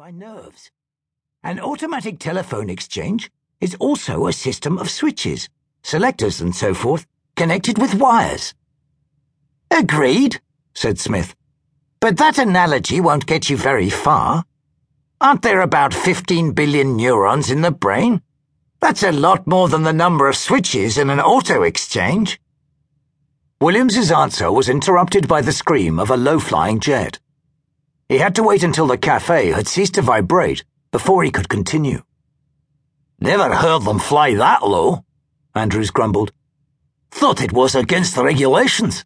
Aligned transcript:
by 0.00 0.10
nerves. 0.10 0.70
An 1.42 1.60
automatic 1.60 2.18
telephone 2.18 2.70
exchange 2.70 3.30
is 3.60 3.74
also 3.74 4.26
a 4.26 4.32
system 4.32 4.78
of 4.78 4.88
switches, 4.88 5.50
selectors, 5.82 6.40
and 6.40 6.56
so 6.56 6.72
forth, 6.72 7.06
connected 7.36 7.76
with 7.76 7.96
wires. 7.96 8.54
Agreed, 9.70 10.40
said 10.72 10.98
Smith. 10.98 11.34
But 12.00 12.16
that 12.16 12.38
analogy 12.38 12.98
won't 12.98 13.26
get 13.26 13.50
you 13.50 13.58
very 13.58 13.90
far. 13.90 14.46
Aren't 15.20 15.42
there 15.42 15.60
about 15.60 15.92
15 15.92 16.52
billion 16.52 16.96
neurons 16.96 17.50
in 17.50 17.60
the 17.60 17.70
brain? 17.70 18.22
That's 18.80 19.02
a 19.02 19.12
lot 19.12 19.46
more 19.46 19.68
than 19.68 19.82
the 19.82 19.92
number 19.92 20.30
of 20.30 20.36
switches 20.36 20.96
in 20.96 21.10
an 21.10 21.20
auto 21.20 21.62
exchange. 21.62 22.40
Williams's 23.60 24.10
answer 24.10 24.50
was 24.50 24.70
interrupted 24.70 25.28
by 25.28 25.42
the 25.42 25.52
scream 25.52 26.00
of 26.00 26.08
a 26.08 26.16
low-flying 26.16 26.80
jet. 26.80 27.18
He 28.10 28.18
had 28.18 28.34
to 28.34 28.42
wait 28.42 28.64
until 28.64 28.88
the 28.88 28.98
cafe 28.98 29.52
had 29.52 29.68
ceased 29.68 29.94
to 29.94 30.02
vibrate 30.02 30.64
before 30.90 31.22
he 31.22 31.30
could 31.30 31.48
continue. 31.48 32.02
Never 33.20 33.54
heard 33.54 33.84
them 33.84 34.00
fly 34.00 34.34
that 34.34 34.66
low, 34.66 35.04
Andrews 35.54 35.92
grumbled. 35.92 36.32
Thought 37.12 37.40
it 37.40 37.52
was 37.52 37.76
against 37.76 38.16
the 38.16 38.24
regulations. 38.24 39.04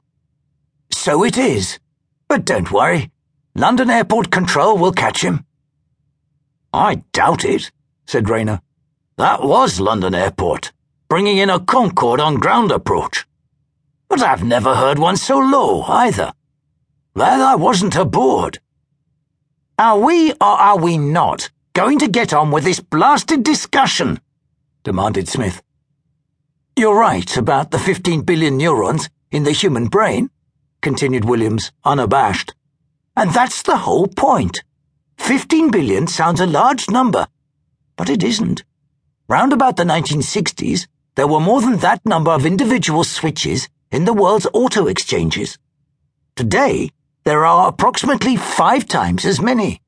So 0.90 1.22
it 1.22 1.36
is. 1.36 1.78
But 2.28 2.46
don't 2.46 2.72
worry. 2.72 3.10
London 3.54 3.90
Airport 3.90 4.30
Control 4.30 4.78
will 4.78 4.92
catch 4.92 5.20
him. 5.20 5.44
I 6.72 7.02
doubt 7.12 7.44
it, 7.44 7.72
said 8.06 8.30
Rayner. 8.30 8.62
That 9.18 9.42
was 9.42 9.80
London 9.80 10.14
Airport, 10.14 10.72
bringing 11.10 11.36
in 11.36 11.50
a 11.50 11.60
Concorde 11.60 12.20
on 12.20 12.36
ground 12.36 12.72
approach. 12.72 13.26
But 14.08 14.22
I've 14.22 14.44
never 14.44 14.74
heard 14.74 14.98
one 14.98 15.18
so 15.18 15.36
low, 15.36 15.82
either. 15.82 16.32
Glad 17.12 17.42
I 17.42 17.54
wasn't 17.56 17.96
aboard. 17.96 18.60
Are 19.76 19.98
we 19.98 20.30
or 20.34 20.36
are 20.40 20.78
we 20.78 20.98
not 20.98 21.50
going 21.72 21.98
to 21.98 22.06
get 22.06 22.32
on 22.32 22.52
with 22.52 22.62
this 22.62 22.78
blasted 22.78 23.42
discussion? 23.42 24.20
demanded 24.84 25.28
Smith. 25.28 25.62
You're 26.76 26.96
right 26.96 27.36
about 27.36 27.72
the 27.72 27.80
15 27.80 28.20
billion 28.22 28.56
neurons 28.56 29.10
in 29.32 29.42
the 29.42 29.50
human 29.50 29.88
brain, 29.88 30.30
continued 30.80 31.24
Williams, 31.24 31.72
unabashed. 31.84 32.54
And 33.16 33.32
that's 33.32 33.62
the 33.62 33.78
whole 33.78 34.06
point. 34.06 34.62
15 35.18 35.72
billion 35.72 36.06
sounds 36.06 36.38
a 36.38 36.46
large 36.46 36.88
number, 36.88 37.26
but 37.96 38.08
it 38.08 38.22
isn't. 38.22 38.62
Round 39.28 39.52
about 39.52 39.76
the 39.76 39.84
1960s, 39.84 40.86
there 41.16 41.26
were 41.26 41.40
more 41.40 41.60
than 41.60 41.78
that 41.78 42.00
number 42.06 42.30
of 42.30 42.46
individual 42.46 43.02
switches 43.02 43.68
in 43.90 44.04
the 44.04 44.12
world's 44.12 44.46
auto 44.52 44.86
exchanges. 44.86 45.58
Today, 46.36 46.90
there 47.24 47.46
are 47.46 47.68
approximately 47.68 48.36
five 48.36 48.86
times 48.86 49.24
as 49.24 49.40
many. 49.40 49.80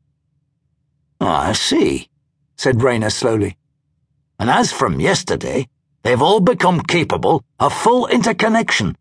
Oh, 1.21 1.27
I 1.27 1.53
see, 1.53 2.09
said 2.57 2.83
Rayner 2.83 3.11
slowly. 3.11 3.57
And 4.39 4.51
as 4.51 4.73
from 4.73 5.01
yesterday, 5.01 5.69
they've 6.03 6.21
all 6.21 6.41
become 6.41 6.81
capable 6.81 7.45
of 7.61 7.73
full 7.73 8.07
interconnection, 8.07 8.97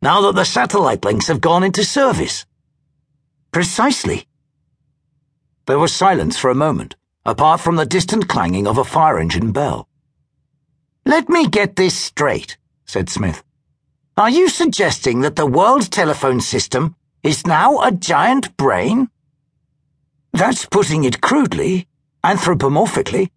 now 0.00 0.20
that 0.22 0.36
the 0.36 0.44
satellite 0.44 1.04
links 1.04 1.26
have 1.26 1.40
gone 1.40 1.64
into 1.64 1.84
service. 1.84 2.46
Precisely. 3.50 4.26
There 5.66 5.78
was 5.78 5.92
silence 5.92 6.38
for 6.38 6.50
a 6.50 6.54
moment, 6.54 6.94
apart 7.26 7.60
from 7.60 7.76
the 7.76 7.86
distant 7.86 8.28
clanging 8.28 8.66
of 8.66 8.78
a 8.78 8.84
fire 8.84 9.18
engine 9.18 9.50
bell. 9.50 9.88
Let 11.04 11.28
me 11.28 11.48
get 11.48 11.74
this 11.74 11.96
straight, 11.96 12.56
said 12.84 13.08
Smith. 13.08 13.42
Are 14.16 14.30
you 14.30 14.48
suggesting 14.48 15.20
that 15.20 15.36
the 15.36 15.46
world 15.46 15.90
telephone 15.90 16.40
system 16.40 16.94
is 17.22 17.46
now 17.46 17.80
a 17.80 17.92
giant 17.92 18.56
brain? 18.56 19.08
That's 20.32 20.66
putting 20.66 21.04
it 21.04 21.20
crudely, 21.20 21.86
anthropomorphically. 22.24 23.30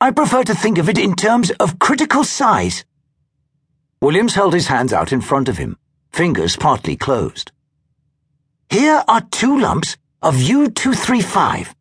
I 0.00 0.10
prefer 0.10 0.44
to 0.44 0.54
think 0.54 0.78
of 0.78 0.88
it 0.88 0.98
in 0.98 1.14
terms 1.14 1.50
of 1.52 1.78
critical 1.78 2.22
size. 2.22 2.84
Williams 4.00 4.34
held 4.34 4.54
his 4.54 4.68
hands 4.68 4.92
out 4.92 5.12
in 5.12 5.20
front 5.20 5.48
of 5.48 5.58
him, 5.58 5.76
fingers 6.12 6.56
partly 6.56 6.96
closed. 6.96 7.50
Here 8.68 9.02
are 9.08 9.22
two 9.22 9.58
lumps 9.58 9.96
of 10.22 10.36
U235. 10.36 11.72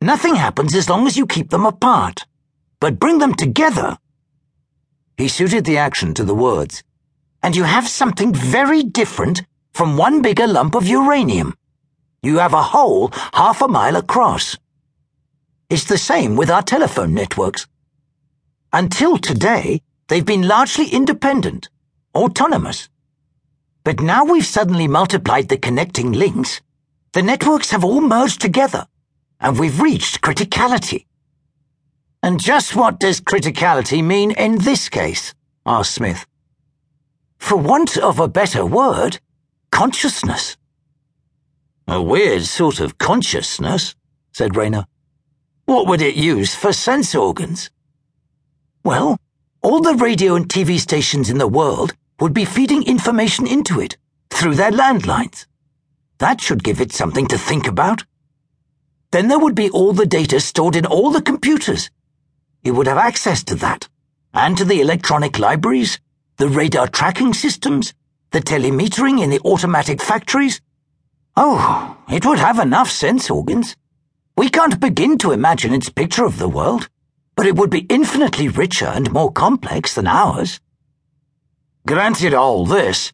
Nothing 0.00 0.36
happens 0.36 0.74
as 0.74 0.88
long 0.88 1.06
as 1.06 1.16
you 1.16 1.26
keep 1.26 1.50
them 1.50 1.66
apart. 1.66 2.26
But 2.80 2.98
bring 2.98 3.18
them 3.18 3.34
together. 3.34 3.98
He 5.16 5.28
suited 5.28 5.64
the 5.64 5.78
action 5.78 6.14
to 6.14 6.24
the 6.24 6.34
words. 6.34 6.82
And 7.42 7.54
you 7.54 7.64
have 7.64 7.88
something 7.88 8.34
very 8.34 8.82
different 8.82 9.42
from 9.72 9.96
one 9.96 10.22
bigger 10.22 10.46
lump 10.46 10.74
of 10.74 10.86
uranium. 10.86 11.54
You 12.22 12.38
have 12.38 12.52
a 12.52 12.62
hole 12.62 13.10
half 13.32 13.62
a 13.62 13.68
mile 13.68 13.96
across. 13.96 14.56
It's 15.70 15.84
the 15.84 15.98
same 15.98 16.36
with 16.36 16.50
our 16.50 16.62
telephone 16.62 17.14
networks. 17.14 17.66
Until 18.72 19.18
today, 19.18 19.80
they've 20.08 20.24
been 20.24 20.46
largely 20.46 20.88
independent, 20.88 21.68
autonomous. 22.14 22.88
But 23.84 24.00
now 24.00 24.24
we've 24.24 24.46
suddenly 24.46 24.86
multiplied 24.86 25.48
the 25.48 25.56
connecting 25.56 26.12
links. 26.12 26.60
The 27.12 27.22
networks 27.22 27.70
have 27.70 27.84
all 27.84 28.00
merged 28.00 28.40
together, 28.40 28.86
and 29.40 29.58
we've 29.58 29.80
reached 29.80 30.20
criticality. 30.20 31.06
And 32.22 32.38
just 32.38 32.76
what 32.76 33.00
does 33.00 33.20
criticality 33.20 34.04
mean 34.04 34.30
in 34.30 34.58
this 34.58 34.88
case? 34.88 35.34
asked 35.66 35.94
Smith. 35.94 36.26
For 37.38 37.56
want 37.56 37.96
of 37.96 38.20
a 38.20 38.28
better 38.28 38.64
word, 38.64 39.18
consciousness. 39.72 40.56
A 41.88 42.00
weird 42.00 42.44
sort 42.44 42.78
of 42.78 42.98
consciousness, 42.98 43.96
said 44.30 44.54
Rayner. 44.54 44.86
What 45.64 45.88
would 45.88 46.02
it 46.02 46.14
use 46.14 46.54
for 46.54 46.72
sense 46.72 47.14
organs? 47.14 47.70
Well, 48.84 49.18
all 49.62 49.80
the 49.80 49.94
radio 49.94 50.36
and 50.36 50.46
TV 50.46 50.78
stations 50.78 51.30
in 51.30 51.38
the 51.38 51.48
world 51.48 51.94
would 52.20 52.34
be 52.34 52.44
feeding 52.44 52.84
information 52.84 53.46
into 53.46 53.80
it 53.80 53.96
through 54.30 54.54
their 54.54 54.70
landlines. 54.70 55.46
That 56.18 56.40
should 56.40 56.62
give 56.62 56.80
it 56.80 56.92
something 56.92 57.26
to 57.28 57.38
think 57.38 57.66
about. 57.66 58.04
Then 59.10 59.28
there 59.28 59.38
would 59.38 59.54
be 59.54 59.70
all 59.70 59.92
the 59.92 60.06
data 60.06 60.38
stored 60.38 60.76
in 60.76 60.86
all 60.86 61.10
the 61.10 61.22
computers. 61.22 61.90
It 62.62 62.72
would 62.72 62.86
have 62.86 62.98
access 62.98 63.42
to 63.44 63.54
that, 63.56 63.88
and 64.34 64.56
to 64.58 64.64
the 64.64 64.80
electronic 64.80 65.38
libraries, 65.38 65.98
the 66.36 66.48
radar 66.48 66.88
tracking 66.88 67.32
systems, 67.34 67.94
the 68.32 68.40
telemetering 68.40 69.22
in 69.22 69.30
the 69.30 69.40
automatic 69.40 70.00
factories, 70.02 70.60
Oh, 71.36 71.96
it 72.08 72.26
would 72.26 72.38
have 72.38 72.58
enough 72.58 72.90
sense 72.90 73.30
organs. 73.30 73.76
We 74.36 74.48
can't 74.48 74.80
begin 74.80 75.18
to 75.18 75.32
imagine 75.32 75.72
its 75.72 75.88
picture 75.88 76.24
of 76.24 76.38
the 76.38 76.48
world, 76.48 76.88
but 77.36 77.46
it 77.46 77.56
would 77.56 77.70
be 77.70 77.86
infinitely 77.88 78.48
richer 78.48 78.86
and 78.86 79.12
more 79.12 79.32
complex 79.32 79.94
than 79.94 80.06
ours. 80.06 80.60
Granted 81.86 82.34
all 82.34 82.66
this, 82.66 83.12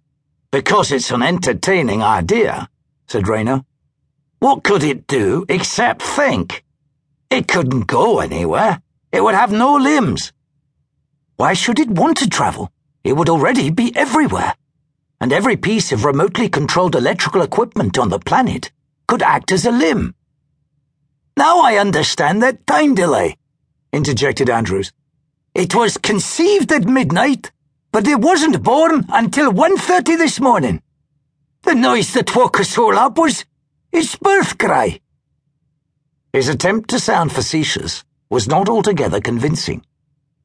because 0.51 0.93
it's 0.93 1.11
an 1.11 1.23
entertaining 1.23 2.03
idea, 2.03 2.69
said 3.07 3.29
Rayner. 3.29 3.65
What 4.41 4.63
could 4.63 4.85
it 4.85 5.07
do 5.07 5.45
except 5.49 6.03
think? 6.03 6.65
It 7.31 7.49
couldn't 7.49 7.87
go 7.87 8.21
anywhere. 8.21 8.83
It 9.13 9.23
would 9.23 9.35
have 9.35 9.53
no 9.53 9.75
limbs. 9.75 10.33
Why 11.37 11.55
should 11.55 11.79
it 11.79 11.91
want 11.91 12.19
to 12.19 12.29
travel? 12.29 12.73
It 13.03 13.15
would 13.15 13.29
already 13.29 13.71
be 13.71 13.95
everywhere 13.97 14.55
and 15.21 15.33
every 15.33 15.57
piece 15.57 15.93
of 15.93 16.05
remotely 16.05 16.49
controlled 16.49 16.95
electrical 16.95 17.43
equipment 17.43 17.99
on 17.99 18.09
the 18.09 18.19
planet 18.19 18.71
could 19.07 19.23
act 19.23 19.51
as 19.53 19.65
a 19.65 19.71
limb. 19.71 20.15
Now 21.37 21.61
I 21.61 21.77
understand 21.77 22.43
that 22.43 22.67
time 22.67 22.95
delay, 22.95 23.37
interjected 23.93 24.51
Andrews. 24.51 24.93
It 25.55 25.75
was 25.75 25.97
conceived 25.97 26.71
at 26.73 26.85
midnight, 26.85 27.51
but 27.91 28.07
it 28.07 28.21
wasn't 28.21 28.63
born 28.63 29.07
until 29.09 29.53
1.30 29.53 30.19
this 30.19 30.41
morning. 30.41 30.83
The 31.63 31.75
noise 31.75 32.13
that 32.15 32.35
woke 32.37 32.61
us 32.61 32.79
all 32.79 32.97
up 32.97 33.19
was 33.19 33.45
its 33.91 34.15
birth 34.17 34.59
cry. 34.59 35.01
His 36.33 36.49
attempt 36.49 36.91
to 36.91 37.01
sound 37.01 37.33
facetious 37.33 38.05
was 38.31 38.47
not 38.47 38.69
altogether 38.69 39.21
convincing, 39.21 39.85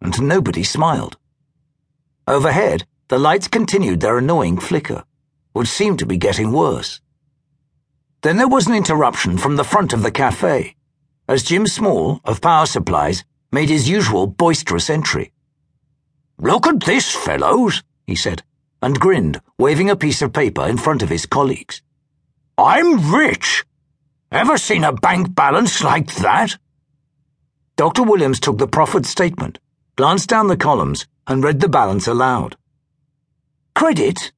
and 0.02 0.20
nobody 0.22 0.64
smiled. 0.64 1.18
Overhead, 2.28 2.86
the 3.14 3.20
lights 3.20 3.48
continued 3.48 4.00
their 4.00 4.18
annoying 4.18 4.58
flicker, 4.58 5.04
which 5.52 5.68
seemed 5.68 6.00
to 6.00 6.06
be 6.08 6.18
getting 6.18 6.52
worse. 6.52 7.00
Then 8.24 8.38
there 8.38 8.48
was 8.48 8.66
an 8.66 8.74
interruption 8.74 9.38
from 9.38 9.56
the 9.56 9.64
front 9.64 9.94
of 9.94 10.02
the 10.02 10.10
cafe, 10.10 10.76
as 11.28 11.44
Jim 11.44 11.68
Small, 11.68 12.22
of 12.26 12.42
Power 12.42 12.66
Supplies, 12.66 13.24
made 13.52 13.70
his 13.70 13.88
usual 13.88 14.26
boisterous 14.26 14.90
entry. 14.90 15.32
Look 16.40 16.66
at 16.66 16.80
this, 16.80 17.14
fellows, 17.14 17.84
he 18.08 18.16
said, 18.16 18.42
and 18.82 19.00
grinned, 19.00 19.40
waving 19.60 19.92
a 19.92 19.96
piece 19.96 20.24
of 20.24 20.34
paper 20.34 20.66
in 20.66 20.80
front 20.80 21.04
of 21.04 21.10
his 21.10 21.28
colleagues. 21.28 21.84
I'm 22.58 23.14
rich. 23.14 23.64
Ever 24.32 24.58
seen 24.58 24.84
a 24.84 24.92
bank 24.92 25.36
balance 25.36 25.84
like 25.84 26.16
that? 26.16 26.58
Dr. 27.76 28.02
Williams 28.02 28.40
took 28.40 28.58
the 28.58 28.68
proffered 28.68 29.06
statement, 29.06 29.60
glanced 29.98 30.30
down 30.30 30.48
the 30.48 30.58
columns, 30.58 31.06
and 31.28 31.44
read 31.44 31.60
the 31.60 31.70
balance 31.70 32.08
aloud. 32.08 32.58
Credit 33.76 34.32